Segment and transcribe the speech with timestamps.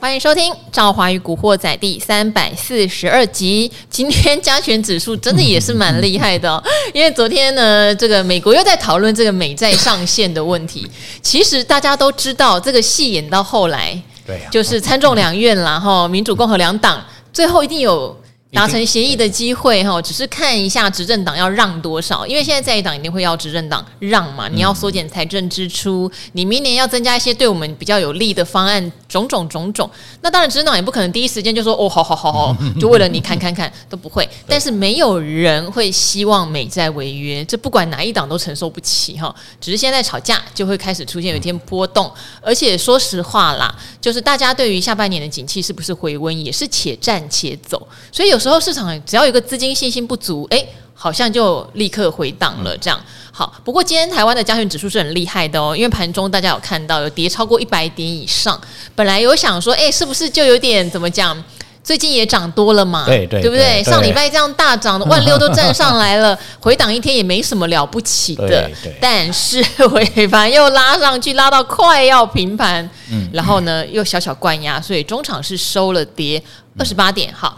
[0.00, 3.68] 欢迎收听《赵华与古惑仔》第三百四十二集。
[3.90, 6.62] 今天加权指数真的也是蛮厉害的哦，
[6.94, 10.88] 因为昨天呢，这个美国又在讨论这个美债上限的问题。
[11.20, 18.16] 其实大家都知道，这个戏演到后来，对，就是参众两院啦，哈，民主共和两党最后一定有。
[18.50, 24.48] 达成协议的机会哈，只是看一下执政党要让多少，因为现在在野党一定会要执政党让嘛。
[24.48, 29.88] 你要缩减财政支出，你明年要增加一些对我们比较有利的方案，种种种种。
[30.22, 34.28] 那当然，执政党也不可能第一时间就说哦，好好好好， 就为了你看看看都不会。
[34.46, 39.34] 但是没有人会希望美债违约，这不管哪一党都承受不起哈。
[39.60, 48.38] 只是现在吵架就会开始出现有一天波动，而且说实话啦，就是大家对于下半年的景气是不是回温，也是且战且走，所以有。
[48.38, 50.64] 时候市场只要有个资金信心不足，哎，
[51.00, 52.76] 好像就立刻回档了。
[52.76, 58.60] 这样好，不过今天台湾的加权指数是很厉害的哦，因为盘中大家有看到有跌超过一百点以上。
[58.96, 61.40] 本来有想说，哎，是不是就有点怎么讲？
[61.84, 63.04] 最近也涨多了嘛？
[63.06, 63.82] 对对，对不对？
[63.84, 68.46] 上礼拜这样大涨的， 万六都站上来了，回档一天也没什么了不起的。
[68.48, 76.42] 对对但是尾盘又拉上去，拉到快要平盘，嗯，然后呢又小小灌压，所以中场是收了跌
[76.76, 77.32] 二十八点。
[77.32, 77.56] 好。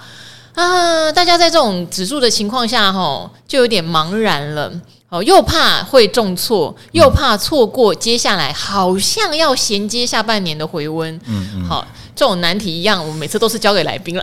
[0.60, 4.70] 啊，大家在这种指数的情况下，哈，就有点茫然了，
[5.08, 14.22] 哦，又怕会重挫，又怕错过接下来好像要衔接下半年的回温，嗯嗯，好，这种难题一样，我们每次都是交给来宾了。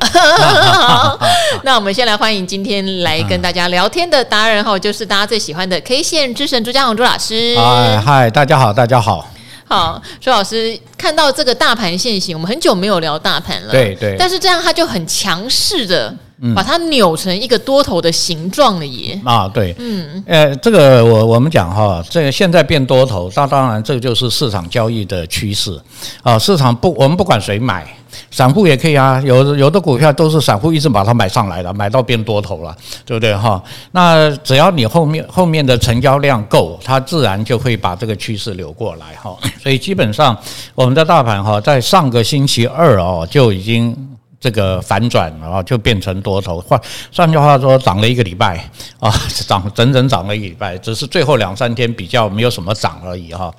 [1.64, 7.56] 那我们先来欢迎今天来跟大家聊天的达人，哈，就是大家最喜欢的 K 线之神朱家宏朱老师。
[7.58, 9.28] 嗨嗨，大家好，大家好。
[9.68, 13.72] 好，周老师看到这个大盘现形，我们很久没有聊大盘了。
[13.72, 14.16] 对对。
[14.18, 16.16] 但是这样它就很强势的
[16.56, 19.20] 把它扭成一个多头的形状了耶。
[19.26, 19.76] 啊，对。
[19.78, 20.24] 嗯。
[20.26, 25.78] 呃，这个我我们讲哈，这个现在变多头，那当然这个就是市场交易的趋势
[26.24, 26.40] 啊。
[26.40, 27.97] 市场不，我们不管谁买。
[28.32, 33.62] 散户也可以啊，有有的股票都是散户一直把它买上来的，买到变多头了，对不对哈？
[33.92, 39.38] 那只要你后面后面的成交量够，它自然就会把这个趋势流过来哈。
[39.62, 40.38] 所以基本上
[40.76, 43.96] 我们的大盘哈，在上个星期二哦就已经
[44.40, 46.62] 这个反转了，就变成多头。
[46.62, 46.80] 换
[47.16, 49.12] 换句话说，涨了一个礼拜啊，
[49.48, 53.54] 涨整整涨了一个礼拜，只是最后两三天比较没有什么涨而已哈。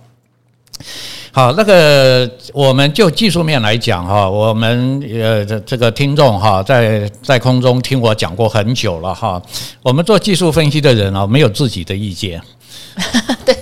[1.38, 9.40] 好，那个我们就技术面来讲哈，我们呃这这个听众哈，在在空中听我讲过很久了哈。
[9.80, 12.42] 我们做技术分析的人啊，没有自己的意见，
[13.46, 13.54] 对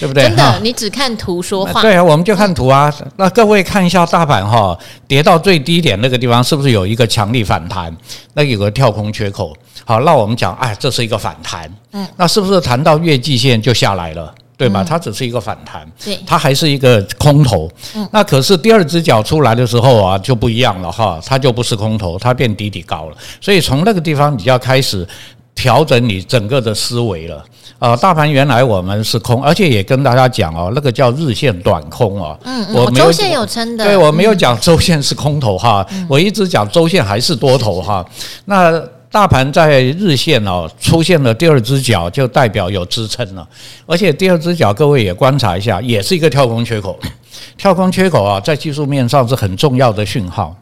[0.00, 0.22] 对不对？
[0.22, 1.82] 真的，你只看图说话。
[1.82, 2.90] 对啊，我们就看图啊。
[3.18, 4.74] 那各位看一下大盘哈，
[5.06, 7.94] 跌到最低点那个地方，是不是有一个强力反弹？
[8.32, 9.54] 那有个跳空缺口。
[9.84, 11.70] 好，那我们讲，哎，这是一个反弹。
[11.92, 14.34] 嗯，那是不是谈到月季线就下来了？
[14.58, 14.82] 对吧？
[14.82, 17.70] 它只是一个反弹，对，它还是一个空头。
[17.94, 23.16] 嗯，那可是第二只脚出来的时候啊，就不一样了哈，它就不是空头，它变底底高了。
[23.40, 25.06] 所以从那个地方你就要开始
[25.54, 27.44] 调整你整个的思维了。
[27.78, 32.36] 呃，大盘原来我们是空，而且也跟大家讲哦，那个叫日线短空哦。
[32.42, 33.84] 嗯，我没有周线有撑的。
[33.84, 38.04] 对，我没有讲周线是空头哈，我一直讲周线还是多头哈。
[38.46, 38.82] 那。
[39.10, 43.48] 大盘在日线哦出现了第二只脚，就代表有支撑了。
[43.86, 46.98] 而且第二只脚，各位也观察一下，也是一个跳空缺口。
[47.56, 50.54] 跳空缺口啊，在技术面上是很重要的讯号。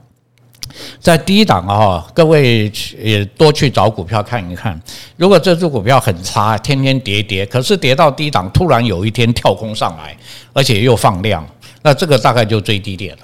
[1.01, 2.71] 在低档啊，各位
[3.01, 4.79] 也多去找股票看一看。
[5.17, 10.17] 如果这只股票很差，天天跌跌，可是跌到低档，突然有一天跳空上来，
[10.53, 11.47] 而且又放量，
[11.83, 13.23] 那这个大概就最低点了。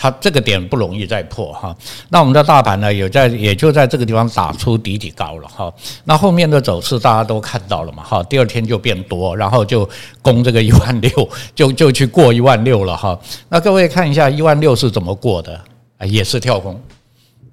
[0.00, 1.76] 它这个点不容易再破哈，
[2.08, 5.72] 那我们的大盘呢，有在也就在这个地方打出底底高了哈，
[6.04, 9.88] 那后面的走势大家都看到了嘛哈，第二天就变多，然后就
[10.22, 13.18] 攻这个一万六，就就去过一万六了哈。
[13.48, 15.60] 那各位看一下一万六是怎么过的
[15.98, 16.06] 啊？
[16.06, 16.80] 也是跳空，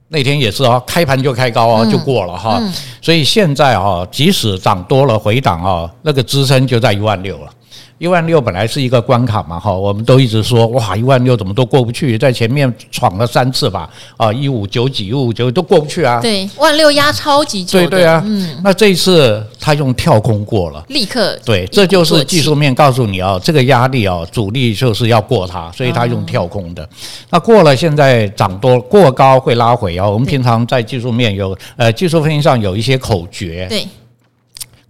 [0.10, 2.62] 那天也是啊，开盘就开高啊，就过了哈。
[3.02, 7.50] 所以现在啊，即使涨多了回档啊，那个支撑就在一万六了。
[7.98, 16.20] 一万六本来是一个关卡嘛，哈，我们都一直说哇，一万六怎么都过不去，在前面闯了三次吧，啊，一五九几、一五九都过不去啊。
[16.20, 17.80] 对，万六压超级久。
[17.80, 21.40] 对对啊，嗯，那这一次他用跳空过了，立刻。
[21.46, 26.88] 对，这就是技术面告诉你啊，这个压力啊，主力就是要过它，所以他用跳空的。
[27.30, 30.06] 那过了，现在涨多过高会拉回啊。
[30.06, 33.68] 我们平常在技术面有呃技术分析上有一些口诀。
[33.70, 33.88] 对。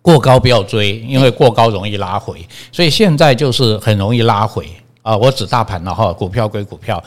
[0.06, 4.64] 过高不要追，因为过高容易拉回，所以现在就是很容易拉回
[5.02, 5.18] 啊！
[5.18, 7.04] 我指大盘了哈，股票归股票，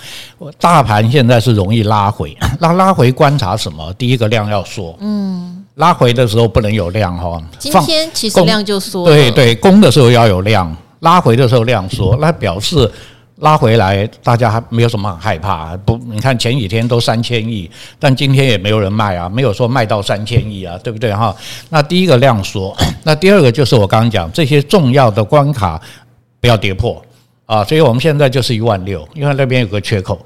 [0.59, 2.37] 大盘现在是容易拉回。
[2.59, 3.93] 那拉回观察什么？
[3.93, 7.41] 第一个量要缩，嗯，拉回的时候不能有量哈。
[7.57, 12.91] 今天其实量就缩，对对，攻的时候要有量，拉回的时候量缩，那表示
[13.41, 15.77] 拉回来，大家还没有什么很害怕。
[15.79, 21.35] 不，你看前几天都三千亿，但今天也没有人卖啊，没有说卖到三千亿啊，对不对哈？
[21.71, 25.81] 那第一个量缩， 那第二个就是我刚刚讲这些重要的关卡
[26.41, 27.01] 不要跌破
[27.47, 30.19] 啊，所以我们现在就是一万六，因为那边有个缺口。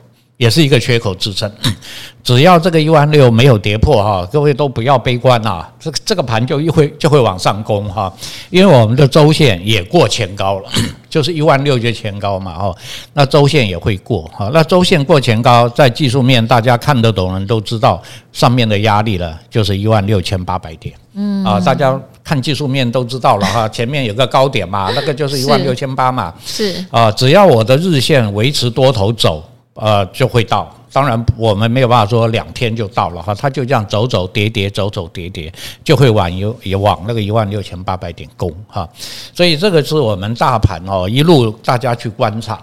[0.43, 1.49] 也是一个缺口支撑，
[2.25, 8.13] 只要这个一万六没有跌破哈，各位都不要悲观啊，这个这个盘就一会就会往上攻哈，
[8.51, 10.69] 因为我们的周线也过前高了，
[11.09, 12.75] 就是一万六就前高嘛哈，
[13.13, 18.03] 那周线也会过哈，那周线过前高，在技术面大家看得懂人都知道
[18.33, 21.45] 上面的压力了，就是一万六千八百点，嗯。
[21.45, 25.39] 啊，大家看技术面都知道了哈，前面有个高点嘛，那个就是。
[25.39, 26.85] 一万六千八嘛，是。
[26.91, 29.45] 啊，只要我的日线维持多头走。
[29.75, 30.75] 呃，就会到。
[30.93, 35.51] 当然，我们没有办法说两天就到了哈，它就这样走走跌跌，走走跌跌，
[35.83, 38.87] 就会往有也往那个一万六千八百点攻哈。
[39.33, 42.61] 所以这个是我们大盘哦，一路大家去观察。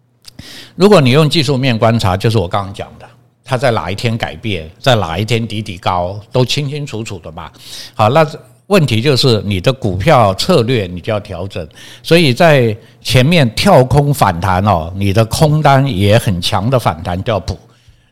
[0.76, 3.06] 如果你用技术面观察，就是我刚刚讲的，
[3.42, 7.50] 它在哪一天改变，在哪一天底底高，都清清楚楚的吧。
[7.94, 8.26] 好，那。
[8.66, 11.66] 问题就是你的股票策略你就要调整，
[12.02, 17.58] 所以在前面跳空反弹哦，你的空单也很强的反弹就要补，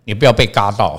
[0.05, 0.99] 你不要被嘎到，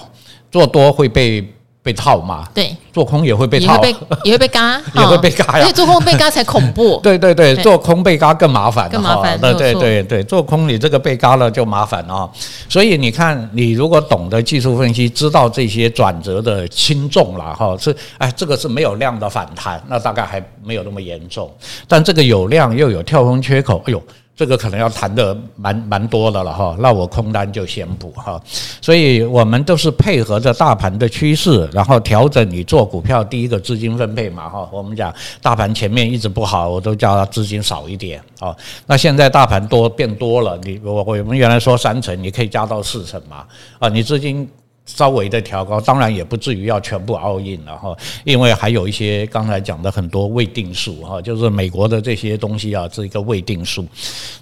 [0.51, 1.47] 做多会被。
[1.83, 2.47] 被套嘛？
[2.53, 5.61] 对，做空也会被套，也会被也会被嘎， 也会被嘎呀。
[5.61, 6.97] 所以做空被嘎才恐怖。
[7.03, 9.37] 对对对，做空被嘎更麻烦，更麻烦。
[9.39, 12.29] 对对对对，做空你这个被嘎了就麻烦啊。
[12.69, 21.53] 所以你看，你如果懂得技术分析，知道这些转折的轻重了哈，是哎，这个是没有量的反弹，那大概还没有那么严重。
[21.85, 24.01] 但这个有量又有跳空缺口，哎呦。
[24.35, 28.41] 这个可能要谈的蛮蛮多的了哈，那我空单就先补哈。
[28.81, 34.67] 所以我们都是配合着大盘的趋势，然后调整你做股票第一个资金分配嘛哈。
[34.71, 38.55] 我们讲大盘前面一直不好，我都叫它资金少一点啊。
[38.87, 43.45] 那现在大盘多变多了，你我我们原来说三成，你可以加到四成嘛
[43.77, 44.49] 啊，你资金。
[44.85, 47.95] 稍微的调高，当然也不至于要全部 all in 了哈，
[48.25, 53.85] 因为还有一些刚才讲的很多未定数哈，就是美国的这些东西啊，是一个未定数。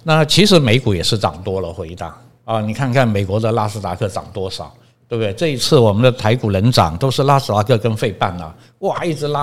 [0.02, 4.74] 那其实美股也是涨多了回答啊，你看看美国的纳斯达克涨多少，
[5.08, 5.32] 对不对？
[5.34, 9.42] 这一次我们的台股能涨，都是纳斯达克跟费半啊，哇，一直拉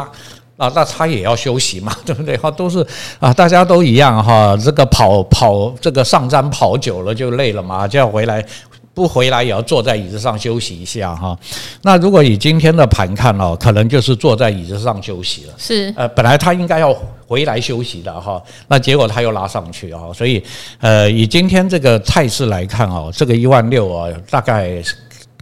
[0.57, 2.35] 啊，那他也要休息嘛， 对不对？
[2.35, 2.85] 哈，都是
[3.19, 8.45] 啊，大家都一样哈，这个跑跑这个上山跑久了就累了嘛，就要回来。
[8.93, 11.37] 不回来也要坐在椅子上休息一下哈。
[11.83, 15.53] 那如果以今天的盘看哦，可能就是坐在椅子上休息了。
[15.57, 16.93] 是呃，本来他应该要
[17.25, 20.01] 回来休息的哈，那结果他又拉上去啊。
[20.13, 20.43] 所以
[20.79, 24.81] 呃，以今天这个态势来看哦，这个一万六啊，大概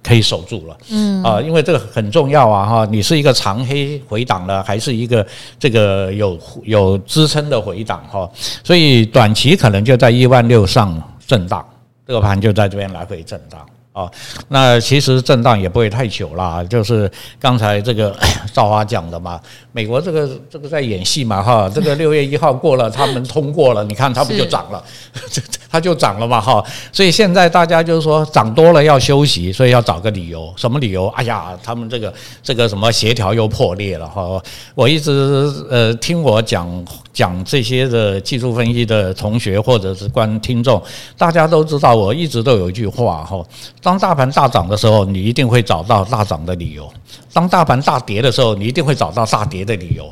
[0.04, 0.78] 可以守住了。
[0.90, 2.88] 嗯啊，因为这个很重要啊哈。
[2.92, 5.26] 你是一个长黑回档呢，还是一个
[5.58, 8.30] 这个有有支撑的回档哈？
[8.64, 11.66] 所以短期可能就在一万六上震荡。
[12.08, 13.68] 这个盘就在这边来回震荡。
[13.98, 14.08] 啊，
[14.50, 18.16] 那其实震荡也不会太久啦，就是刚才这个
[18.54, 19.40] 赵华讲的嘛，
[19.72, 24.84] 美国这个这个在演戏嘛哈，这个六月一号过了，他们通过了，你看它不就涨了，
[25.68, 31.08] 它就涨了嘛哈，所以现在大家就是说涨多了要休息，所以要找个理由，什么理由？
[31.16, 34.40] 哎呀，他们这个这个什么协调又破裂了哈，
[34.76, 36.86] 我一直呃听我讲。
[37.18, 40.80] 讲这些的技术分析的同学或者是观听众，
[41.18, 43.44] 大家都知道，我一直都有一句话哈：
[43.88, 46.84] 当大盘大涨的时候，你一定会找到大涨的理由；
[47.32, 50.12] 当大盘大跌的时候，你一定会找到大跌的理由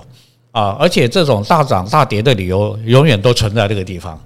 [0.52, 0.78] 啊！
[0.80, 4.18] 而且这种大涨大跌的理由，永远都存在这个地方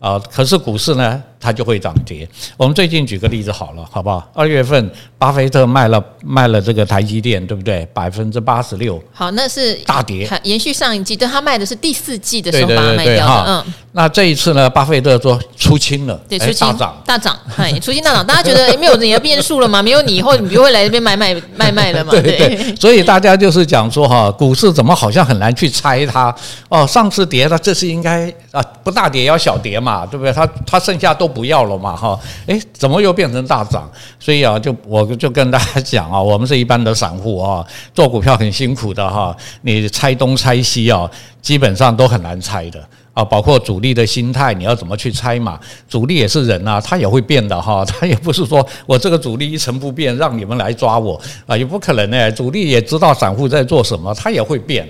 [0.00, 0.18] 啊。
[0.30, 2.28] 可是股市呢，它就会涨跌。
[2.56, 4.30] 我们最近举个例子好了，好不好？
[4.34, 4.90] 二月份。
[5.20, 7.86] 巴菲特卖了卖了这个台积电，对不对？
[7.92, 8.98] 百分之八十六。
[9.12, 13.62] 好，那是大跌，延续上一季，但，他卖的是第四季的时候把它卖掉的。
[13.66, 14.70] 嗯，那这一次呢？
[14.70, 18.26] 巴菲特说出清了，对，出清大涨，大涨，嗨，出清大涨。
[18.26, 19.82] 大家觉得没有你的变数了吗？
[19.82, 22.12] 没有你以后，你就会来这边买买卖卖了嘛？
[22.12, 22.74] 对对。
[22.76, 26.34] 所以大家就是讲说哈，股市怎么好像很难去猜它
[26.70, 26.86] 哦？
[26.86, 30.32] 上次跌了，这次应该啊不大跌要小跌嘛，对不对？
[30.32, 31.94] 它它剩下都不要了嘛？
[31.94, 32.18] 哈，
[32.48, 33.88] 哎，怎么又变成大涨？
[34.18, 35.08] 所以啊，就我。
[35.20, 41.10] 就跟大家讲啊， 我们是一般的散户啊，做股票很辛苦的哈，你猜东猜西啊，
[41.42, 42.82] 基本上都很难猜的
[43.12, 45.60] 啊，包括主力的心态，你要怎么去猜嘛？
[45.88, 52.32] 主力也是人啊，他也会变的哈， 他也不是说我这个主力一成不变，让你们来抓我啊，也不可能呢。
[52.32, 54.88] 主力也知道散户在做什么，他也会变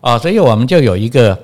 [0.00, 1.38] 啊，所以我们就有一个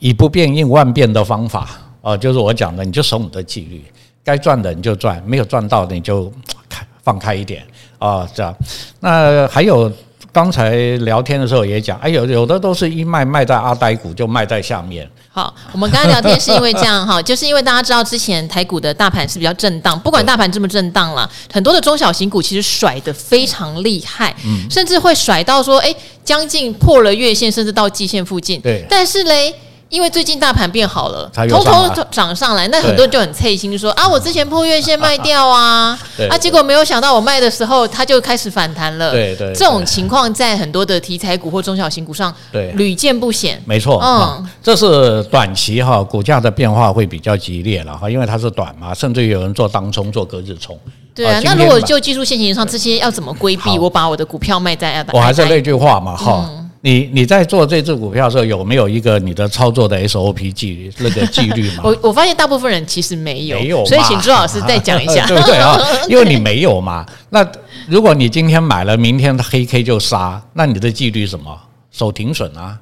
[0.00, 1.68] 以不变应万变的方法
[2.04, 3.82] 啊，就是我讲的，你就守你的纪律，
[4.22, 6.32] 该赚的你就赚，没有赚到的你就
[6.68, 6.86] 开。
[7.04, 7.62] 放开一点
[7.98, 8.56] 啊，这样。
[9.00, 9.92] 那还有
[10.32, 10.70] 刚才
[11.00, 15.06] 聊天的时候也讲，哎，有有的都是一卖卖在阿呆股，就卖在下面。
[15.28, 25.94] 好，我们刚才聊天是因为这样哈，就是因为大家知道之前台股的大盘是比较震荡，不管大盘这么震荡了，很多的中小型股其实甩得非常厉害，嗯，甚至会甩到说，哎，
[26.24, 28.58] 将近破了月线，甚至到季线附近。
[28.62, 29.54] 对，但是嘞。
[29.94, 35.96] 因为最近大盘变好了，偷偷涨上来，那很多人就很脆心，就说啊，我之前破月线卖掉啊，
[36.28, 39.12] 啊，结果没有想到我卖的时候，它就开始反弹了。
[39.12, 43.62] 对对，这种情况在很多的题材股或中小型股上，对，屡见不鲜。
[43.64, 50.76] 没错，嗯，这是短期哈，股价的变化会比较激烈了哈，因为它是短嘛，甚至有人做当冲、做隔日冲。
[51.14, 53.78] 对啊，那如果就技术线型上这些要怎么规避？
[53.78, 56.50] 我把我的股票卖在，我还是那句话嘛，哈。
[56.84, 61.80] 你你在做这只股票的时候有没有一个你的操作的 SOP 纪那个纪律吗？
[61.88, 65.78] 我我发现大部分人其实没有，没有，所以请朱老师再讲一下， 对不对啊？
[66.10, 67.06] 因为你没有嘛。
[67.30, 67.42] 那
[67.88, 71.58] 如果你今天买了，明天黑 K 就杀，那你的纪律什么？
[71.90, 72.78] 守停损啊。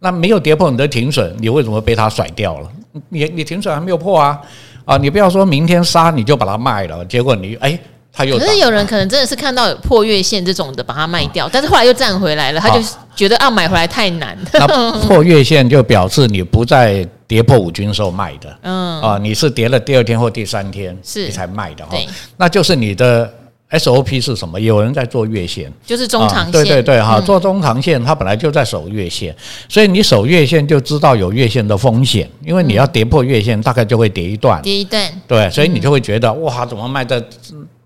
[0.00, 2.68] 那没有跌破你的停损，你为什么被它甩掉了？
[3.08, 4.36] 你你停损还没有破啊
[4.84, 4.96] 啊！
[4.96, 7.78] 你不要说明天杀你就把它卖了，结果你哎。
[8.26, 12.80] 可是有人可能真的是看到有破月线这种的，把它卖掉，但是后来又站回来了，他就
[13.14, 14.36] 觉得啊买回来太难。
[14.52, 14.66] 那
[15.06, 19.00] 破月线就表示你不在跌破五均时候卖的，嗯。
[19.00, 21.26] 啊，你是跌了第二天或第三天是。
[21.26, 21.96] 你才卖的哈，
[22.36, 23.32] 那就是你的
[23.70, 24.58] SOP 是什么？
[24.58, 29.34] 有人在做月线，就是中长线，对对对哈，做中长线，它本来就在守月线，
[29.68, 37.22] 所以你守月线就知道有月线的风险，因为你要跌破月线，大概就会跌一段，跌一段，对，所以你就会觉得哇，怎么卖的？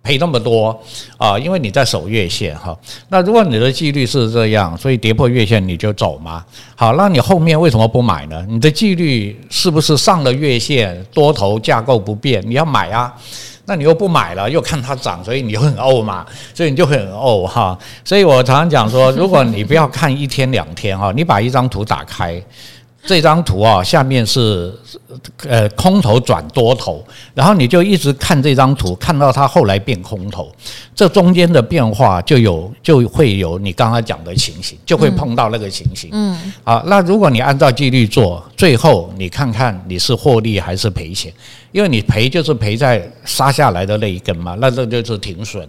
[0.02, 0.76] 赔那么多
[1.16, 2.76] 啊，因为你在守月线哈。
[3.08, 6.44] 那如果你的纪律是这样，所以跌破月线你就走嘛。
[6.74, 8.44] 好，那你后面为什么不买呢？
[8.48, 12.42] 你的纪律是不是上了月线多头架构不变？
[12.44, 13.14] 你要买啊，
[13.64, 17.78] 那你又不买了，又看它涨，所以你就很呕嘛，所以你就很呕哈。
[18.04, 22.42] 所以我常常讲说，如果你不要看一天两天哈，你把一张图打开。
[23.04, 24.72] 这张图啊，下面是
[25.48, 27.04] 呃空头转多头，
[27.34, 30.50] 然后你就一直看这张图，看到它后来变空头，
[30.94, 36.10] 这中间的变化就有就会有你刚刚讲的情形，就会碰到那个情形。
[36.12, 41.32] 嗯，啊，那如果你按照纪律做，最后你看看你是获利还是赔钱，
[41.72, 45.68] 因为你赔就是赔在杀下来的那一根嘛，那这就是停损。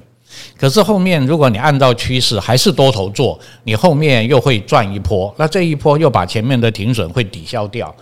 [0.58, 7.94] 可是后面，如果你按照趋势还是多头做，你后面又会赚一波，那这一波又把前面的停损会抵消掉，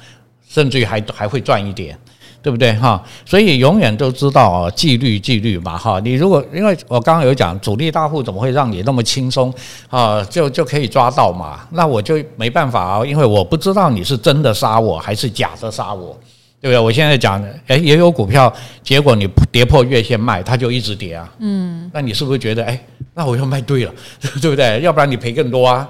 [0.48, 1.98] 甚至于还还会赚一点，
[2.42, 3.02] 对不对哈？
[3.26, 6.00] 所以永远都知道啊，纪律纪律嘛哈。
[6.02, 9.54] 你如果因为我刚刚有讲主力大户怎么会让你那么轻松
[9.90, 11.68] 啊，就就可以抓到嘛？
[11.72, 16.18] 那我就没办法啊，因为我不知道你是真的杀我还是假的杀我。
[16.62, 16.80] 对不对？
[16.80, 18.54] 我现在讲，哎，也有股票，
[18.84, 21.28] 结果你跌破月线卖，它就一直跌啊。
[21.40, 22.80] 嗯，那你是不是觉得，哎，
[23.16, 23.92] 那我又卖对了，
[24.40, 24.80] 对不对？
[24.82, 25.90] 要不然你赔更多啊。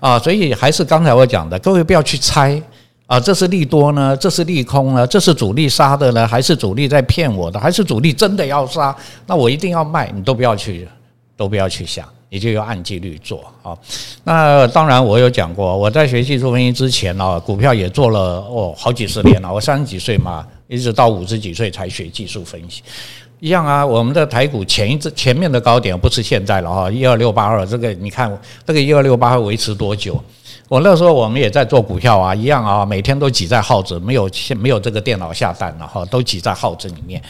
[0.00, 2.60] 啊，所以还是刚才我讲的，各位不要去猜
[3.06, 8.96] 啊，这是利多呢，这是利空呢，这是主力杀的呢，还是主力在骗我的，还是主力真的要杀？
[9.26, 10.88] 那我一定要卖，你都不要去，
[11.36, 12.04] 都不要去想。
[12.30, 13.76] 你就要按纪律做啊。
[14.24, 19.52] 那当然，我有讲过，我在学技术分析之前呢，股票也做了哦，好几十年了。
[19.52, 22.82] 我三十几岁嘛，一直到五十几岁才学技术分析。
[23.40, 30.22] 一样啊，我们的台股前一次前面的高点不是现在了哈，一二六八二这个，你看这个一二六八二维持多久？
[30.68, 37.20] 我那时候我们也在做股票啊，一样啊，每天都挤在号子，没有没有这个电脑下单了哈，都挤在号子里面。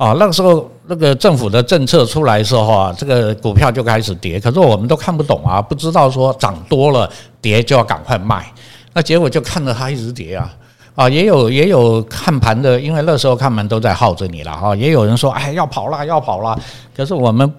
[0.00, 7.06] 啊，那个时候那个政府的政策出来的时候啊，这个股票就开始跌，可是我们都看不懂啊，不知道说涨多了
[7.38, 8.50] 跌就要赶快卖，
[8.94, 10.50] 那结果就看着它一直跌啊，
[10.94, 16.58] 啊，也有也有看盘的，因为那时候看盘都在耗着你了哈，也有人说哎要跑了要跑了，
[16.96, 17.52] 可是我们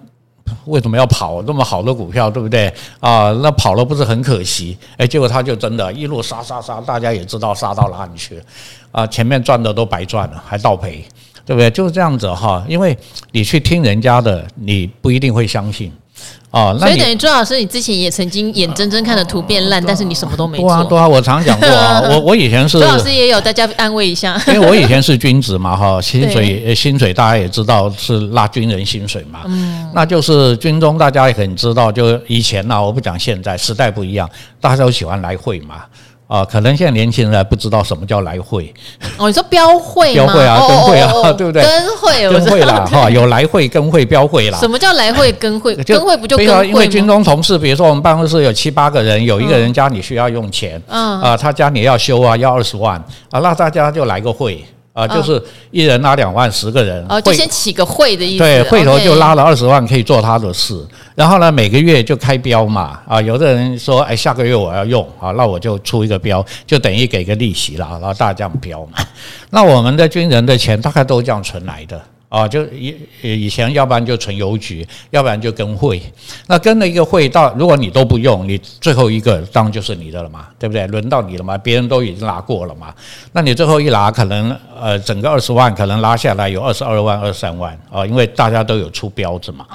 [0.64, 1.40] 为什么要跑？
[1.42, 2.66] 那么好的股票对不对
[2.98, 3.30] 啊？
[3.40, 4.76] 那跑了不是很可惜？
[4.96, 8.42] 哎，结果他就真的一路杀杀杀，大家也知道杀到哪里去
[8.90, 11.04] 啊，前面赚的都白赚了，还倒赔。
[11.44, 11.70] 对不对？
[11.70, 12.96] 就是这样子哈，因为
[13.32, 15.92] 你去听人家的，你不一定会相信
[16.50, 16.76] 啊。
[16.78, 20.68] 所以等于朱老师，你之前也曾经眼睁睁看着图变烂，但是你什么都没做。
[20.68, 24.40] 对啊，对啊，我常讲过啊， 我我以前是朱老师也有，大家安慰一下。
[24.48, 34.28] 因为我以前是军职嘛哈， 薪水薪水大家也知道是拉军人薪水嘛，嗯，那就是军中大家也很知道，就以前呐，我不讲现在，时代不一样，
[34.60, 35.84] 大家都喜欢来会嘛。
[36.32, 38.72] 啊，可能现在年轻人还不知道什么叫来会。
[39.18, 40.24] 哦，你说标会吗？
[40.32, 41.62] 标会啊，跟会啊， 对不对？
[41.62, 44.58] 跟会，跟会啦，哈，有来会、跟会、标会啦。
[44.58, 45.74] 什么叫来会、跟会？
[45.84, 46.64] 跟会不就跟会吗？
[46.64, 52.96] 因为军中同事，比如说我们办公室有七八个人，有一个人家里需要用钱，嗯啊，他家里要修啊，要二十万
[53.30, 58.38] 啊，那大家就来个会啊，就是一人拉两万，十个人哦，就先起个会的意思。
[58.38, 60.78] 对，会头就拉了二十万，可以做他的事。
[61.14, 68.98] 然后呢，每个月就开标嘛，啊，有的人说，哎，下个月我要用啊，那我就出一个标，就等于给个利息了，然后大家这样标嘛。
[69.50, 72.00] 那我们的军人的钱大概都这样存来的。
[72.32, 76.00] 啊，就以以前，要不然就存邮局，要不然就跟会。
[76.46, 80.86] 那跟了一个会到，如果你都不用，你最后一个当然就是你的了嘛，对不对？
[80.86, 82.86] 轮到你了嘛，别人都已经拿过了嘛。
[83.32, 89.66] 那你最后一拿，可能呃，整个二十万可能拉下来有二十二万、二十三万啊，因为大家都有出标子嘛。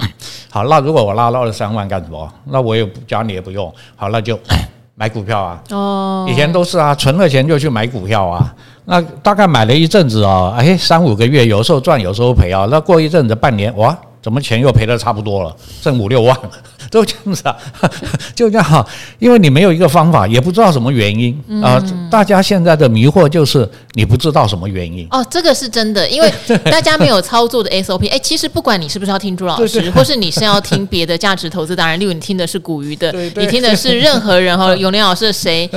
[0.49, 2.27] 好，那如果我拉了二十三万干什么？
[2.45, 4.39] 那我也家里也不用，好，那就
[4.95, 5.61] 买股票啊。
[5.69, 8.51] 哦，以前都是啊，存了钱就去买股票啊。
[8.89, 12.65] 那大概买了一阵子啊，哎，三五个月，有时候赚，有时候赔啊。
[12.71, 16.37] 那过一阵子，半年，哇，怎么钱又赔的差不多了，剩五六万，
[16.89, 17.57] 都这样子啊，
[18.33, 18.87] 就这样哈。
[19.19, 21.83] 因为你没有一个方法，也不知道什么原因啊。
[22.09, 25.05] 大家现在的迷惑就是你不知道什么原因。
[25.11, 26.33] 哦，这个是真的，因为
[26.71, 28.09] 大家没有操作的 SOP。
[28.09, 35.69] 哎，其实不管你是不是要听朱老师，或是你是要听别的价值投资达人，例如你听的是古鱼的，你听的是任何人哈，永年老师的谁？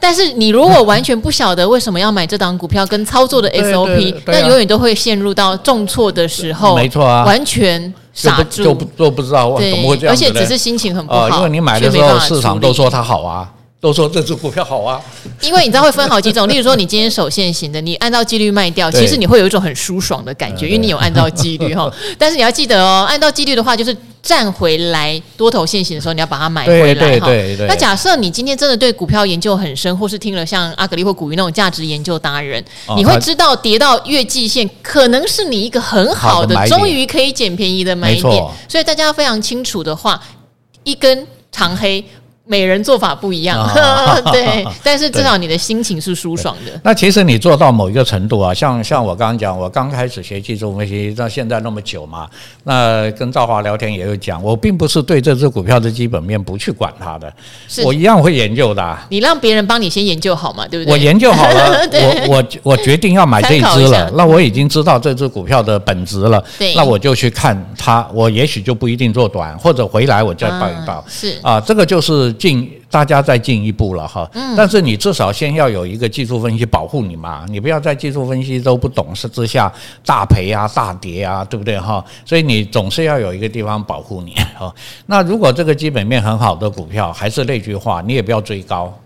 [0.00, 13.48] 但是你如果完全不晓得为什么要买这档股票跟操作的 SOP，那永远都会陷入到重挫的时候，没错啊，完全傻住，就不都不知道怎么会这样，而且只是心情很不好，因为你买的时候市场都说它好啊。
[13.80, 15.00] 都说这只股票好啊，
[15.40, 21.88] 因为你知道会分好几种，例如说你今天手线型的，你按照纪律卖掉，其实你会有一种很舒爽的感觉，因为你有按照纪律哈。
[22.18, 27.28] 但是你要记得哦，按照纪律的话，就是站回来多头线型的时候，你要把它买回来哈。
[27.68, 32.62] 那假设你今天真的对股票研究很深，或是听了像阿格力或古鱼那种价值研究达人，
[32.96, 38.44] 你会知道跌到月季线可能是你一个很好的，终于可以捡便宜的买点。
[38.68, 40.20] 所以大家非常清楚的话，
[40.82, 42.04] 一根长黑。
[42.48, 46.80] 每人做法不一样，哦、 对， 但是至少你的心情是舒爽的。
[46.82, 52.26] 那其实你做到某一个程度啊，像像我刚刚讲，我刚开始学技术分析到现在那么久嘛，
[52.64, 57.30] 那跟赵华聊天也有讲，我并不是对这只股票的基本面不去管它的，
[57.84, 59.06] 我一样会研究的、啊。
[59.10, 60.92] 你让别人帮你先研究好嘛，对不对？
[60.92, 70.94] 我研究好了， 我我我决定要买这一只了，那我已经知道这只股票的本质了，对那我就去看它，我也许就不一定做短，或者回来我再报一报。
[70.94, 72.34] 啊是啊，这个就是。
[72.38, 79.70] 进大家再进一步了哈，但是你至少先要有一个技术分析保护你嘛，你不要在技术分析都不懂事之下
[80.06, 82.02] 大赔啊、大跌啊，对不对哈？
[82.24, 84.74] 所以你总是要有一个地方保护你哈。
[85.06, 88.96] 那如果这个基本面很好的股票，还是那句话，你也不要追高，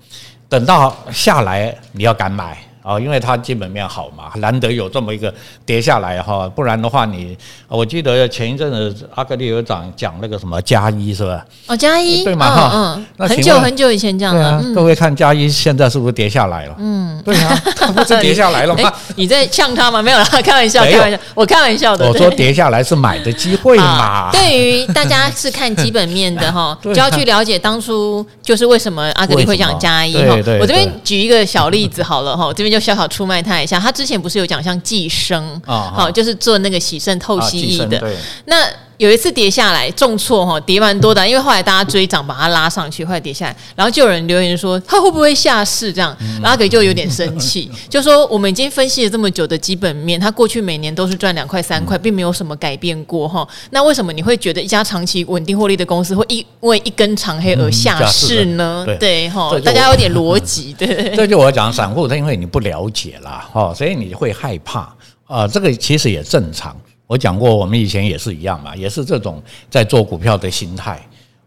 [0.49, 2.57] 等到下来你要敢买。
[2.83, 5.33] 哦，因为它基本面好嘛，难得有这么一个
[5.64, 7.37] 跌下来哈，不然的话你，
[7.68, 11.45] 我记得前一阵子阿格力有讲讲那个什么加一是吧？
[11.66, 12.47] 哦，加一对吗？
[12.51, 14.45] 哈，嗯，那很久很久以前讲的。
[14.45, 16.75] 啊，各位看加一现在是不是跌下来了？
[16.79, 18.92] 嗯，对啊， 它不是跌下来了吗？
[19.16, 20.03] 你在呛他吗？
[20.03, 22.09] 没有啦，开玩笑，开玩笑，我开玩笑的。
[22.09, 24.31] 我说跌下来是买的机会嘛。
[24.33, 30.35] 对于大家是看基本面的哈， 就要去了解当初就是为什么阿格力会讲加一哈。
[30.61, 33.61] 我这边举一个小例子好了哈，这边就小小出卖他。
[33.61, 38.03] 一下，他之前不是有讲像寄生，好，就是做那个洗肾透析液的，
[38.47, 38.57] 那。
[39.03, 45.93] 有一次跌下来重挫哈，跌蛮多的，因为后来大家追涨把它拉上去，后来跌下来，然后就有人留言说他会不会下市？
[45.93, 58.87] 这样，然后给就有点生气，就说我们已经分析了这么久的基本面，它过去每年都是赚两块三块，并没有什么改变过哈，那为什么你会觉得一家长期稳定获利的公司会因为一根长黑而下市呢？
[59.01, 59.29] 对。
[59.31, 64.95] 哈，大家有点逻辑， 对，这就我讲散户，他因为你不了解啦，哈，所以你会害怕
[65.27, 66.77] 啊，这个其实也正常。
[67.07, 70.99] 我讲过，我们以前也是一样嘛，也是这种在做股票的心态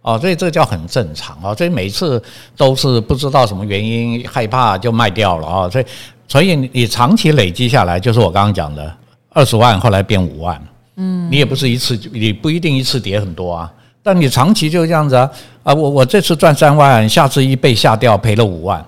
[0.01, 1.55] 哦，所以这叫很正常啊。
[1.55, 2.21] 所以每次
[2.55, 5.69] 都是不知道什么原因害怕就卖掉了啊。
[5.69, 5.85] 所以，
[6.27, 8.95] 所以你长期累积下来，就是我刚刚讲的
[9.29, 10.61] 二十万，后来变五万，
[10.97, 15.31] 嗯，你也不是一次，你不一定一次跌很多啊，但你长期就这样子啊
[15.63, 18.85] 啊，我我这次赚三万，下次一被下掉赔了五万。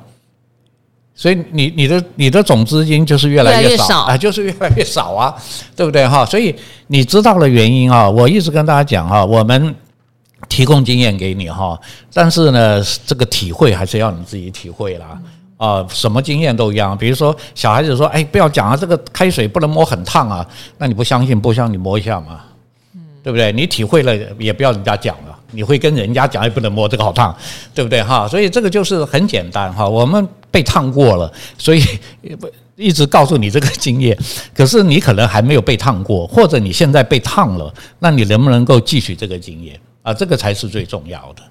[1.20, 5.34] 所以你你的你的总资金就是越来越少啊，就是越来越少啊，
[5.76, 6.24] 对不对哈？
[6.24, 9.74] 所以你知道了原因啊，我一直跟大家讲哈，我们
[10.48, 11.76] 提供经验给你哈，
[12.14, 15.20] 但是呢，这个体会还是要你自己体会啦
[15.58, 15.84] 啊。
[15.90, 20.46] 什么经验都一样，比如说小孩子说，哎，不要讲啊，这个开水不能摸很烫啊，
[20.78, 22.42] 那你不相信，不相信你摸一下嘛，
[23.28, 23.52] 对不对？
[23.52, 27.36] 你体会了也不要人家讲了，你会跟人家讲，也不能摸这个好烫，
[27.76, 28.26] 对不对哈？
[28.26, 30.26] 所以这个就是很简单哈，我们。
[30.50, 31.84] 被烫过了，所以
[32.40, 34.18] 不一直告诉你这个经验。
[34.56, 40.14] 可是你可能还没有被烫过，或者你现在被烫了，那你能不能够汲取这个经验啊？
[40.14, 41.44] 这个才是最重要的。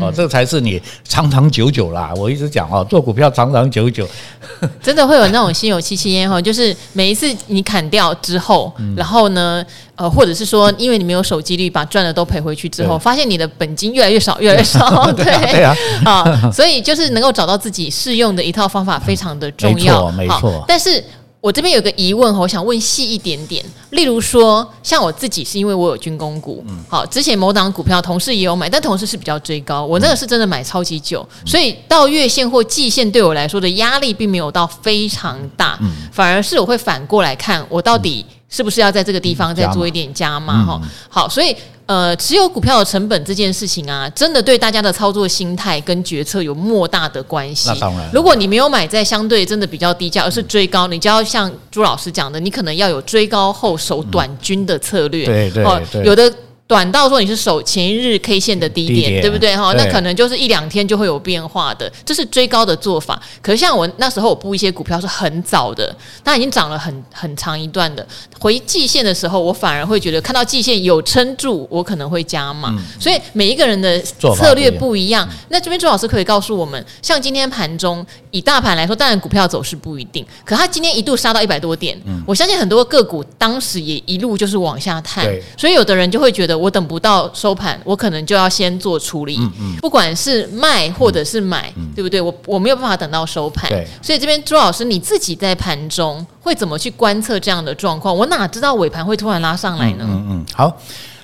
[0.00, 2.12] 哦，这才是你长长久久啦。
[2.16, 4.08] 我一直讲哦，做股票长长久久，
[4.82, 6.40] 真的会有那种心有戚戚焉哈。
[6.40, 9.64] 就是每一次你砍掉之后，然后呢，
[9.96, 15.10] 呃，或者是说，因为你没有守纪律，把赚的都赔回去之后，发现你的本金越来越少，越来越少。
[15.12, 20.10] 对 对啊， 啊，所以就是能够找到自己适用的一套方法，非常的重要。
[20.12, 20.64] 没错，没错。
[20.66, 21.02] 但是。
[21.42, 23.64] 我这边有个疑问，我想问细一点点。
[23.90, 35.76] 例如说，像我自己是因为我有军工股，好，之前某档股票同事也有买，但同事是比较追高，我那个是真的买超级久，所以到月线或季线对我来说的压力并没有到非常大，
[36.12, 40.80] 反而是我会反过来看，我到底是不是要在这个地方再做一点加码哈？
[41.08, 41.56] 好，所以。
[41.92, 47.68] 呃，持有股票的成本这件事情啊，真的对大家的操作心态跟决策有莫大的关系。
[47.68, 55.26] 那当然，如果你没有买在相对真的比较低价，而是追高，你就要像朱老师讲的，你可能要有追高后守短均的策略。
[55.26, 56.32] 对对对，有的。
[56.72, 59.74] 短到说你是守前一日 K 线的低点，低点对不对哈？
[59.74, 63.20] 那可能就是一两天就会有变化的，这是追高的做法。
[63.42, 68.06] 可是像我那时候我布一些股票是很早的，它已经涨了很很长一段的，
[68.40, 72.70] 回季线的时候，我反而会觉得看到季线有撑住，我可能会加码。
[72.70, 75.28] 嗯、所以每一个人的策略不一样。
[75.50, 85.26] 那这边朱老师可以告诉我们，像今天盘中以大盘来说，当然股票走势不一定，可它今天一度杀到一百多点，嗯、我相信很多个股当时也一路就是往下探，
[85.58, 86.61] 所以有的人就会觉得。
[86.62, 89.36] 我等不到收盘，我可能就要先做处理。
[89.40, 92.20] 嗯嗯，不管是卖或者是买，对不对？
[92.20, 93.68] 我我没有办法等到收盘。
[93.68, 98.16] 对，所以这边朱老师你自己在盘中会怎么去观测这样的状况？
[98.16, 100.04] 我哪知道尾盘会突然拉上来呢？
[100.08, 100.72] 嗯嗯，好。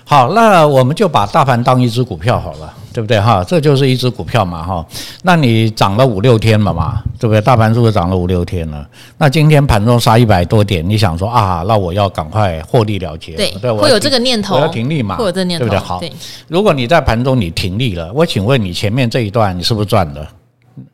[0.05, 3.45] 好，那我们就把大盘当一只股票好了，对不对哈？
[3.45, 4.85] 这就是一只股票嘛哈。
[5.23, 7.41] 那你涨了五六天了嘛，对不对？
[7.41, 8.85] 大盘是不是涨了五六天了？
[9.17, 15.79] 那今天盘中杀一百多点，你想说啊，那我要赶快获利了结，对，对会有这个念头，我要停利嘛，会有这个念头，对不对？
[15.79, 16.03] 好，
[16.49, 20.27] 如果你在盘中你停利了，我请问你前面这一段你是不是赚的？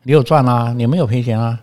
[0.03, 0.71] 你有赚啊？
[0.77, 1.57] 你没有赔钱啊？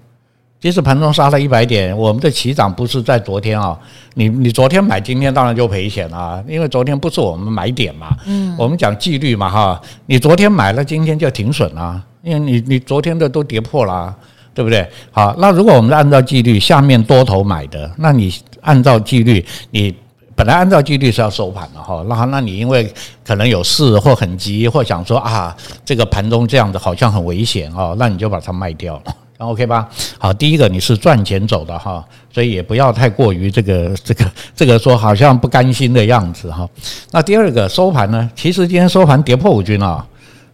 [0.62, 3.76] 即使盘中杀了一百点，我们的起涨不是在昨天啊，
[4.14, 14.14] 你你昨天买，今天当然就赔钱了，因为昨天不是我们买点嘛，嗯，我们讲纪律嘛哈，你昨天买了，今天就停损了，因为你你昨天的都跌破了，
[14.54, 14.88] 对不对？
[15.10, 19.92] 好，那如果我们按照纪律，下面多头买的，那你按照纪律，你
[20.36, 22.88] 本来按照纪律是要收盘的哈，那那你因为
[23.26, 29.16] 可能有事或很急，或想说啊，这个盘中这样子好像很危险哦，那你就把它卖掉了。
[29.42, 34.24] OK 吧，好，第一个你是赚钱走的哈，所以也不要太过于这个这个
[34.54, 36.68] 这个说好像不甘心的样子哈。
[37.10, 40.06] 那第二个收盘呢，其实今天收盘跌破五均啊，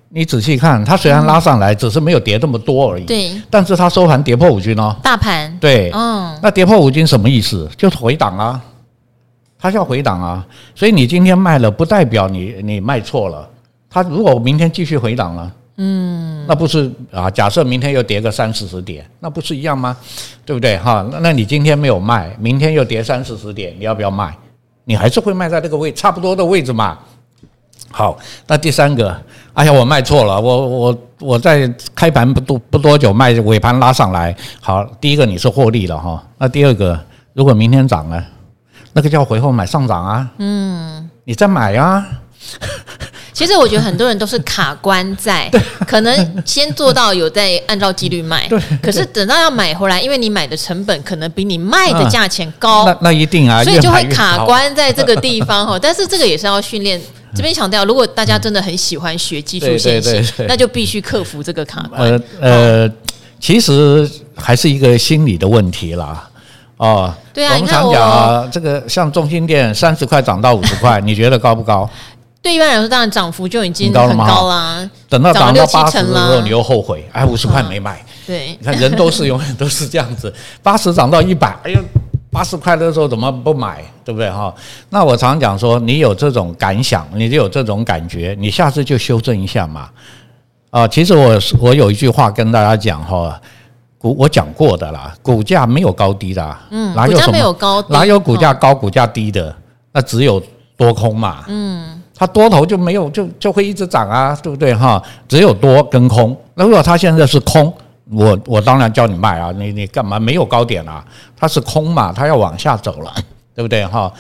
[0.09, 3.05] 你仔细看，它虽然拉上来，只是没有跌这么多而已。
[3.05, 3.31] 对。
[3.51, 4.97] 但是它收盘跌破五均哦。
[5.03, 5.55] 大盘。
[5.61, 5.91] 对。
[5.93, 6.39] 嗯。
[6.43, 7.69] 那跌破五均什么意思？
[7.77, 8.61] 就是回档啊，
[9.59, 10.47] 它要回档啊。
[10.75, 13.49] 所以你今天卖了，不代表你你卖错了。
[13.91, 15.53] 它如果明天继续回档了。
[15.81, 17.31] 嗯，那不是啊？
[17.31, 19.97] 假设明天又跌个三四十点，那不是一样吗？
[20.45, 20.77] 对不对？
[20.79, 24.37] 哈，那那你今天没有卖，明天又跌三四十点，你要不要卖？
[24.85, 26.99] 你还是会卖在这个位差不多的位置嘛？
[27.93, 29.17] 好，那第三个，
[29.53, 36.21] 哎呀，我卖错了，我我我在开盘不多不多久卖，尾盘拉上来，好，第一个你是获利了哈。
[36.39, 36.99] 那第二个，
[37.35, 38.25] 如果明天涨了，
[38.93, 40.29] 那个叫回后买上涨啊。
[40.39, 42.05] 嗯，你再买啊。
[43.39, 45.49] 其实我觉得很多人都是卡关在，
[45.87, 48.49] 可能先做到有在按照几率卖，
[48.83, 55.79] 可是等到要买回来，因为你买的成本可能比你卖的价钱高，那那一定啊， 所以就会卡关在这个地方哈。
[55.81, 57.01] 但是这个也是要训练，
[57.33, 62.11] 这边强调，如果大家真的很喜欢学技术线型，那就必须克服这个卡关。
[62.11, 62.93] 呃呃，
[63.39, 66.29] 其实还是一个心理的问题啦。
[66.77, 71.89] 哦，对啊，我们常讲啊，这个像中心店三十块涨到五十块，你觉得高不高？
[72.41, 74.89] 对一般来说，当然涨幅就已经很高啦。
[75.09, 78.01] 等到涨到八十的时候，你又后悔，哎，五十块没买。
[78.27, 80.33] 对，你看人都是永远都是这样子。
[80.63, 81.81] 八十涨到一百，哎呦，
[82.31, 83.83] 八十块的时候怎么不买？
[84.05, 84.55] 对不对哈？
[84.91, 89.89] 那我常讲说，你有这种感想，你就有这种感觉，你下次就修正一下嘛。
[90.71, 93.39] 啊，其实我我有一句话跟大家讲哈，
[93.99, 99.55] 股我讲过的啦，股价没有高低的，嗯，哪有什么没有高，哪有股价高股价低的？
[99.93, 100.41] 那只有
[100.77, 102.01] 多空嘛，嗯。
[102.19, 105.01] 它多头就没有，就就会一直涨啊，对不对哈？
[105.29, 106.37] 只有多跟空。
[106.55, 107.73] 那如果它现在是空，
[108.11, 110.19] 我我当然叫你卖啊，你你干嘛？
[110.19, 111.05] 没有高点啊，
[111.37, 113.15] 它是空嘛，它要往下走了，
[113.55, 114.13] 对不对哈？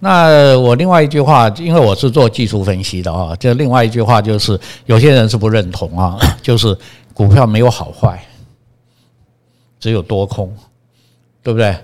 [0.00, 6.76] 那我另外一句话，因为我是做技术分析的啊，就另外一句话就是，有些人是不认同啊，就是
[7.14, 8.22] 股票没有好坏，
[9.80, 10.54] 只有多空，
[11.42, 11.74] 对不对？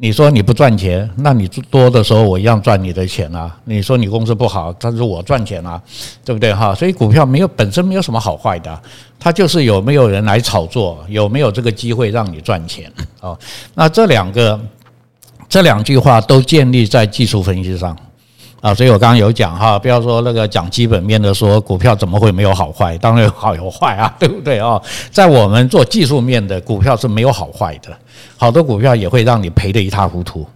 [0.00, 3.52] 你说你不赚钱，那你多的时候我一样赚你的钱啊。
[3.64, 5.82] 你说你公司不好，但是我赚钱啊，
[6.24, 6.72] 对不对哈？
[6.72, 8.80] 所以股票没有本身没有什么好坏的，
[9.18, 12.88] 它就是有没有人来炒作，有没有这个机会让你赚钱
[13.20, 13.36] 啊？
[13.74, 14.60] 那这两个
[15.48, 17.96] 这两句话都建立在技术分析上
[18.60, 18.74] 啊。
[18.74, 22.96] 所以我刚刚有讲哈，不要说那个讲基本面的说股票怎么会没有好坏？
[22.98, 24.80] 当然有好有坏啊， 对不对啊？
[25.10, 27.96] 在我们做技术面的股票是没有好坏的。
[28.36, 30.46] 好多股票也会让你赔得一塌糊涂，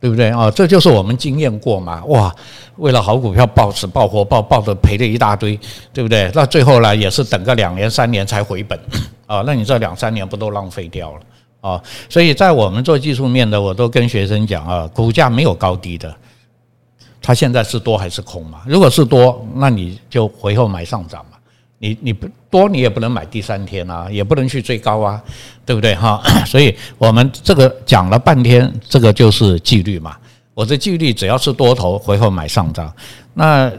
[0.00, 0.50] 对不对啊？
[0.50, 2.04] 这就是我们经验过嘛。
[2.06, 2.32] 哇，
[2.76, 5.58] 为了好股票抱死抱活抱抱的赔了一大堆，
[5.92, 6.30] 对不对？
[6.34, 8.78] 那最后呢也是等个两年三年才回本
[9.26, 9.42] 啊。
[9.44, 11.20] 那你这两三年不都浪费掉了
[11.68, 11.82] 啊？
[12.08, 16.14] 所以在我们做技术面的，我都跟学生讲啊，股价没有高低的，
[17.20, 18.62] 它现在是多还是空嘛？
[18.66, 21.38] 如果是多，那你就回后买上涨嘛。
[21.78, 25.22] 你你不多，你也不能买第三天啊，也不能去追高啊，
[25.66, 26.22] 对不对哈？
[26.46, 30.16] 所以我们这个讲了半天，这个就是纪律嘛。
[30.54, 32.90] 我的纪律只要是多头，回后买上涨。
[33.34, 33.70] 那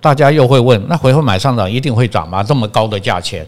[0.00, 2.42] 大家又会问，那回后买上涨一定会涨吗？
[2.42, 3.46] 这么高的价钱，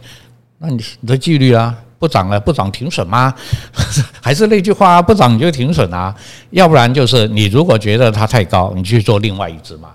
[0.58, 3.34] 那你的纪律啊，不涨了不涨停损吗？
[4.20, 6.14] 还是那句话，不涨你就停损啊？
[6.50, 9.90] 要不然就是你如果觉得它太高，你去做另外一只嘛。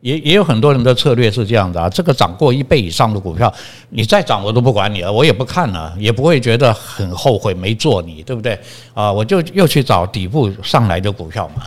[0.00, 3.50] 也也有很多人的策略是这样的啊，这个涨过一倍以上的股票，
[3.88, 8.58] 你再涨我都不管你了，我也不看了，也不会觉得很后悔没做你，对不对
[8.92, 9.10] 啊？
[9.10, 11.62] 我就又去找底部上来的股票嘛，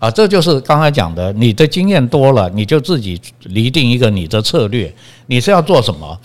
[0.00, 4.92] 啊，这就是刚才讲的，你的经验多了，你就自己拟定一个你的策略，
[5.26, 6.18] 你是要做什么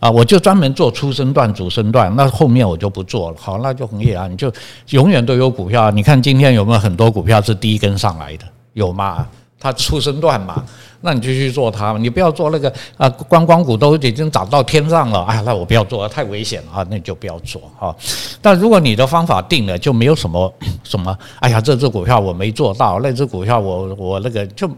[0.00, 0.10] 啊？
[0.10, 3.36] 我就专门做初升段、主升段，那后面我就不做了。
[3.38, 4.52] 好，那就红叶啊，你就
[4.90, 5.90] 永远都有股票。
[5.92, 8.44] 你看今天有没有很多股票是第一根上来的？
[8.72, 9.26] 有吗？
[9.60, 10.64] 它初升段嘛。
[11.02, 17.94] 那你就去做它，你不要做那个啊，观光股都已经涨到天上了，哎，那我不要做，太危险了啊，那你就不要做哈。
[18.42, 20.52] 但如果你的方法定了，就没有什么
[20.84, 24.68] 什么，哎呀，这只股票我没做到，那只股票我我那个就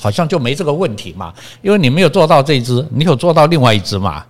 [0.00, 4.24] 好像就没这个问题嘛，因为你没有做到这只，你有做到另外一只嘛。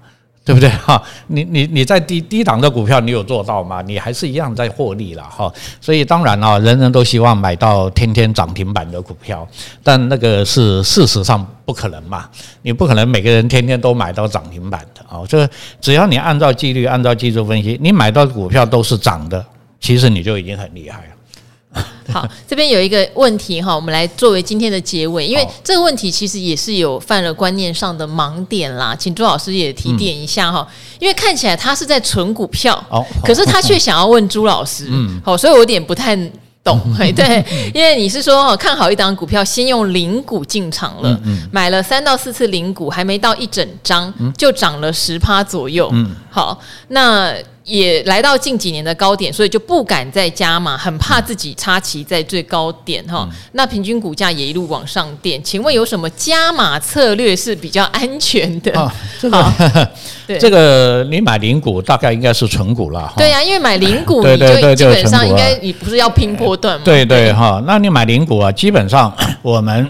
[0.45, 1.03] 对不对哈？
[1.29, 3.81] 你你你在低低档的股票，你有做到吗？
[3.81, 5.51] 你还是一样在获利了哈。
[5.81, 9.49] 所以当然啊，人人都希望买到天天涨停板的股票，
[9.83, 12.29] 但那个是事实上不可能嘛。
[12.61, 15.25] 你不可能每个人天天都买到涨停板的啊。
[15.27, 15.49] 这
[15.81, 19.43] 只要你按照纪律，按照技术分析，你买到的股票都是涨的，
[19.81, 21.14] 其实你就已经很厉害了。
[22.13, 30.67] 好，这边有一个问题哈，我们来作为今天的结尾，因为这个问题其实也是有犯了观念上的盲点啦，请朱老师也提点一下哈，
[30.99, 32.85] 因为看起来他是在存股票，
[33.25, 35.21] 可是他却想要问朱老师，嗯。
[35.25, 36.15] 好，所以我有点不太
[36.63, 36.79] 懂，
[37.17, 45.91] 对，因为你是说看好一档股票，先用零股进场了，嗯买了三到四次零股，还没到一整张就涨了十趴左右，
[46.31, 47.35] 好，那。
[47.65, 53.29] 也来到近几年的高点，所以就不敢再加码，很怕自己插旗在最高点哈。
[53.53, 58.71] 那平均股价也一路往上垫，请问有什么加码策略是比较安全的？
[58.79, 59.89] 啊， 这个，
[60.27, 63.13] 对这个你买零股大概应该是纯股了。
[63.17, 66.83] 对呀，因为买零股你就基本上应该你不是要拼波段吗？
[66.85, 69.89] 对对哈，那你买零股啊，基本上 我们。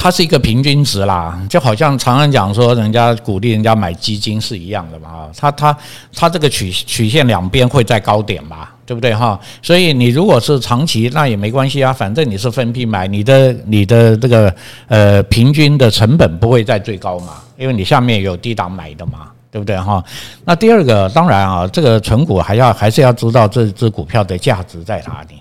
[0.00, 5.28] 它是一个平均值啦，就好像常常讲说，人家鼓励人家买基金是一样的嘛。
[5.36, 5.76] 它它
[6.14, 9.38] 它这个曲曲线两边会在高点嘛，对不对哈？
[9.60, 14.54] 所以你如果是长期，那也没关系啊，反正你是分批买，你的你的这个
[14.86, 20.02] 呃平均的成本不会在最高嘛，因为你下面有低档买的嘛，对不对哈？
[20.44, 25.34] 那第二个当然啊，这个存股还要还是要知道这只股票的价值在哪里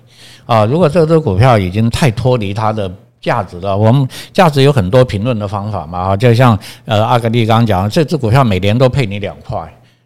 [0.48, 0.65] 啊。
[0.65, 2.91] 如果这只股票已经太脱离它的。
[3.19, 9.58] 价值的，我们价值有很多评论的方法嘛，就像呃阿格力刚讲，这只股票每年都配你两块，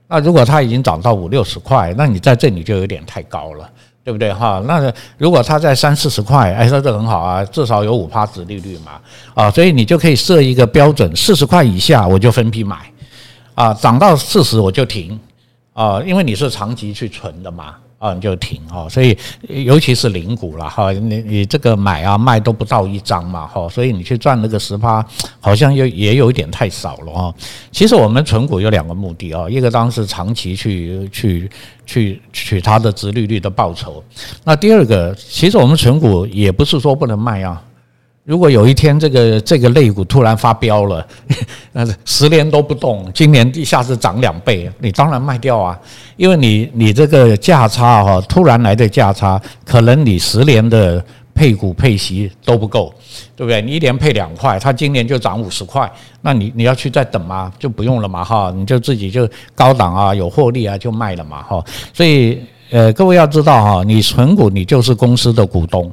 [0.08, 3.70] 那如果它已经涨到五六十块，那你在这里就有点太高了，
[4.04, 4.62] 对不对哈？
[4.66, 8.94] 那如果它在三四十块，哎，那这很好啊，至少有五趴殖利率嘛，
[9.34, 12.78] 啊，所以你就可以设一个标准，四十块以下我就分批买，
[13.56, 15.20] 啊，涨到四十我就停，
[15.74, 17.76] 啊，因为你是长期去存的嘛。
[18.02, 19.16] 啊，你就停哦，所以
[19.48, 25.06] 尤其是零股了哈，你你这个买啊卖都不到一张嘛哈，所以你去赚那个十趴，
[25.40, 27.36] 好像又也有一点太少了哈。
[27.72, 31.48] 其实我们存股有两个目的啊，一个当然是长期去去
[31.86, 34.04] 去取它的殖利率的报酬，
[34.44, 37.62] 那第二个，其实我们存股也不是说不能卖啊。
[38.32, 41.06] 如果有一天这个这个类股突然发飙了，
[41.74, 45.78] 那十年都不动，今年一下子涨两倍，你当然卖掉啊，
[46.16, 52.94] 因为你你这个价差哈，突然来的价差，可能你十年的配股配息都不够，
[53.36, 53.62] 对不对？
[53.62, 55.92] 你一年配两块，它今年就涨五十块，
[56.22, 57.52] 那你你要去再等吗？
[57.60, 61.62] 就不用了嘛哈，你就自己就高档啊有获利啊就卖了嘛哈，
[61.94, 62.42] 所以。
[62.74, 65.92] 呃，各位要知道哈，你存股你就是公司的股东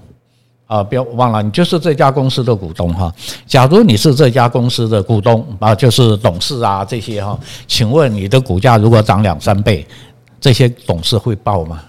[0.68, 3.12] 啊，不要忘了，你就是这家公司的股东哈。
[3.46, 9.84] 假如你是这家公司的股东啊，就是董事啊这些哈，请问你的股价如果涨两三倍，
[10.38, 11.82] 这些董事会报吗？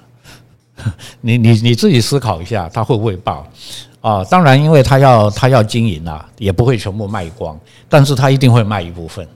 [1.20, 3.46] 你你你自己思考一下，他会不会报？
[4.00, 9.28] 啊，当然，因为他要他要经营啊，也不会全部卖光，但是他一定会卖一部分，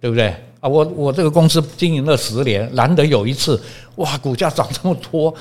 [0.00, 0.34] 对不对？
[0.60, 3.62] 啊，我我这个公司经营了十年，难得有一次，
[3.96, 5.32] 哇，股价涨这么多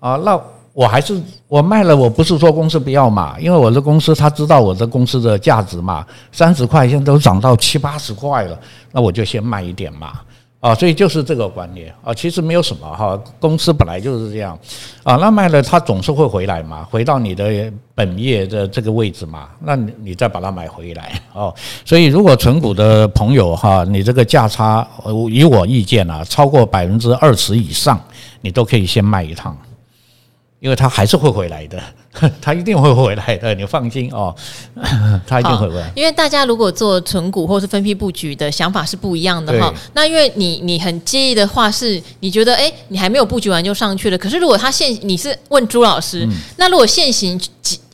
[0.00, 0.40] 啊，那
[0.74, 8.58] 我还是我卖了，我不是说公司不要嘛，因为我的公司他知道我的公司的价值嘛，三十块现在都涨到七八十块了，
[8.90, 10.20] 那我就先卖一点嘛。
[10.58, 14.58] 啊，所以就是这个观念啊，其实没有什么哈，公司本来就是这样
[15.02, 21.54] 啊，那卖了它总是会回来嘛，回到你的本业的这个位置嘛，那你你再把它买回来哦。
[21.84, 24.88] 所以如果存股的朋友哈，你这个价差，
[25.30, 28.00] 以我意见啊，超过百分之二十以上，
[28.40, 29.54] 你都可以先卖一趟。
[30.64, 31.78] 因为他还是会回来的，
[32.40, 34.34] 他一定会回来的，你放心哦，
[35.26, 35.92] 他一定会回来。
[35.94, 39.70] 因为大家如果做存股或是分批布局的想法是不一样的哈。
[39.92, 44.16] 那因为你你很介意的话是，你觉得哎，你还没有布局完就上去了。
[44.16, 47.38] 可是如果他现你是问朱老师，那如果现行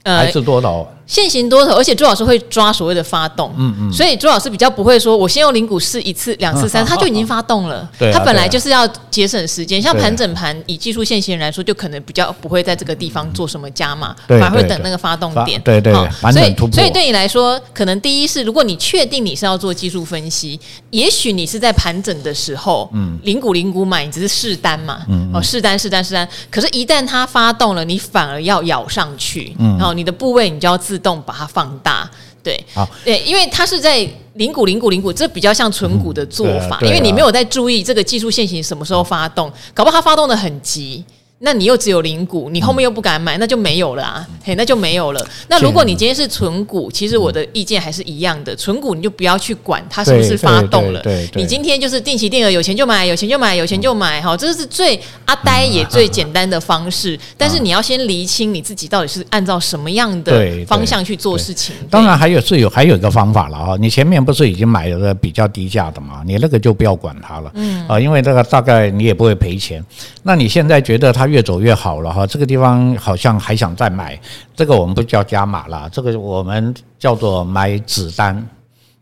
[0.05, 0.89] 呃还是多少？
[1.11, 7.91] 现行多头，而且朱老师会抓所谓的发动，嗯嗯，所以朱老师比较不会说，我先用零股试一次、两次、三次，他就已经发动了。
[7.99, 9.83] 对，他本来就是要节省时间。
[9.83, 15.61] 像盘整盘，以技术现行人来说，就可能比较不会在这个地方做什么加码，反而会等那个发动点。
[15.63, 26.29] 对对，所以所以对你来说，可能第一是，如果你确定你是要做技术分析，也许你是在盘整的时候，嗯，零股零股买，你只是试单嘛，嗯哦，试单试单试单。
[26.49, 32.09] 可是，一旦它发动了，你反而要咬上去，然后你的部位你就要自动把它放大，
[32.43, 41.05] 对，好，对，因为它是在零股零股零股，这比较像存股的做法，因为你没有在注意这个技术线型什么时候发动，搞不好它发动的很急。
[41.43, 44.29] 那你又只有零股，你后面又不敢买，那就没有了啊！
[44.45, 45.27] 嘿，那就没有了。
[45.49, 51.03] 那如果你今天是存股，其实我的意见还是一样的，存股你就不要去管它是不是发动了。
[51.35, 57.19] 你今天就是定期定额，有钱就买，有钱就买，有钱就买，哈，这是最阿呆也最简单的方式。
[57.39, 61.75] 但是你要先厘清你自己到底是按照什么样的方向去做事情。
[61.89, 66.23] 当然还有是有还有一个方法了啊，你前面不是已经买了比较低价的嘛？
[66.27, 69.83] 你那个就不要管它了，嗯啊，因为这个大概你也不会赔钱。
[70.23, 71.30] 那你现在觉得它？
[71.31, 74.21] 越走越好了哈，这个地方好像还想再买，
[74.55, 78.47] 这个我们不叫加码了，这个我们叫做买子单。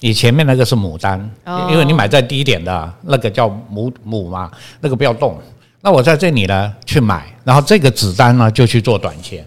[0.00, 1.18] 你前面那个是母单，
[1.70, 4.48] 因为你买在低点的那个叫母母嘛，
[4.80, 5.36] 那个不要动。
[5.80, 9.44] 那我在这里呢去买，然后这个子单呢就去做短线，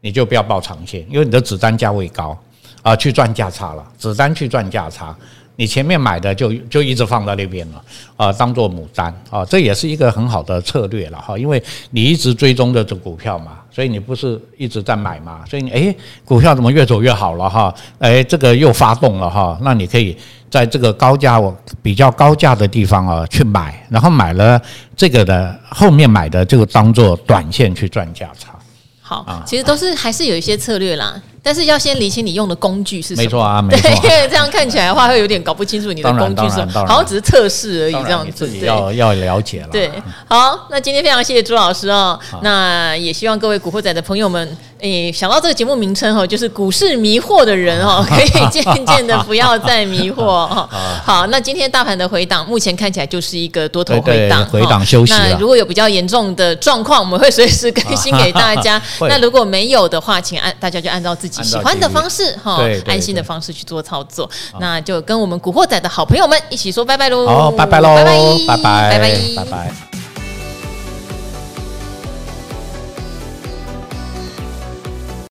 [0.00, 2.38] 你就不要报长线，因为你的子单价位高
[2.82, 5.16] 啊，去赚价差了，子单去赚价差。
[5.60, 7.84] 你前面买的就就一直放在那边了
[8.16, 17.74] 啊，当做牡丹啊，这也是一个很好的策略了哈，因为你一直追踪着这股票嘛，所以你不是一直在买嘛，所以你诶，股票怎么越走越好了哈？
[17.98, 20.16] 诶，这个又发动了哈，那你可以
[20.48, 21.42] 在这个高价
[21.82, 24.62] 比较高价的地方啊去买，然后买了
[24.96, 28.54] 这个的后面买的就当做短线去赚价差。
[29.00, 31.20] 好，其实都是还是有一些策略啦。
[31.42, 33.22] 但是要先理清你用的工具是什么？
[33.22, 33.82] 没错啊，没错。
[33.82, 38.32] 对，因为这样看起来的话，会有点搞不清楚你的工具是什么，好像只是测试而已，这样子。
[38.32, 39.68] 自己要要了解了。
[39.70, 39.90] 对，
[40.28, 42.18] 好，那今天非常谢谢朱老师哦。
[42.42, 50.68] 那也希望各位古惑仔的朋友们，诶，想到这个节目名称哦，就是股市迷惑的人哦， 可以渐渐的不要再迷惑哦。
[51.04, 55.12] 好，那今天大盘的回档，目前看起来就是一个多头回档，回档休息。
[55.12, 58.80] 那如果有比较严重的状况，我们会随时更新给大家。
[59.08, 67.26] 那如果没有的话，请按大家就按照自己喜欢的方式哈，安心的方式去做操作，那就跟我们古惑仔的好朋友们一起说拜拜喽！
[67.26, 67.94] 好，拜拜喽！
[67.94, 70.07] 拜拜，拜拜，拜拜，拜拜。